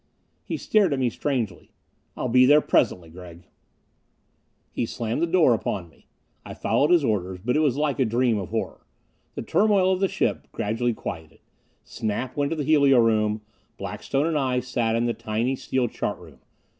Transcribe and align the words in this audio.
He 0.43 0.57
stared 0.57 0.93
at 0.93 0.99
me 0.99 1.11
strangely. 1.11 1.69
"I'll 2.17 2.27
be 2.27 2.47
there 2.47 2.59
presently, 2.59 3.11
Gregg." 3.11 3.43
He 4.71 4.87
slammed 4.87 5.21
the 5.21 5.27
door 5.27 5.53
upon 5.53 5.89
me. 5.89 6.07
I 6.43 6.55
followed 6.55 6.89
his 6.89 7.03
orders, 7.03 7.37
but 7.45 7.55
it 7.55 7.59
was 7.59 7.77
like 7.77 7.99
a 7.99 8.05
dream 8.05 8.39
of 8.39 8.49
horror. 8.49 8.83
The 9.35 9.43
turmoil 9.43 9.91
of 9.93 9.99
the 9.99 10.07
ship 10.07 10.47
gradually 10.51 10.95
quieted. 10.95 11.41
Snap 11.83 12.35
went 12.35 12.49
to 12.49 12.55
the 12.55 12.63
helio 12.63 12.97
room; 12.99 13.41
Blackstone 13.77 14.25
and 14.25 14.39
I 14.39 14.59
sat 14.61 14.95
in 14.95 15.05
the 15.05 15.13
tiny 15.13 15.55
steel 15.55 15.87
chart 15.87 16.17
room. 16.17 16.39